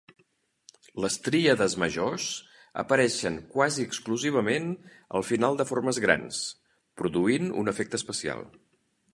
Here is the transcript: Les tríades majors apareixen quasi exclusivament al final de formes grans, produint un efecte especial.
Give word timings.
Les 1.03 1.17
tríades 1.25 1.75
majors 1.83 2.25
apareixen 2.83 3.37
quasi 3.53 3.85
exclusivament 3.89 4.73
al 5.21 5.27
final 5.29 5.61
de 5.61 5.69
formes 5.73 6.03
grans, 6.07 6.41
produint 7.03 7.55
un 7.65 7.75
efecte 7.75 8.03
especial. 8.05 8.47